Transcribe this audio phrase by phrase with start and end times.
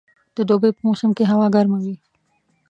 [0.35, 1.95] د دوبي په موسم کښي هوا ګرمه وي.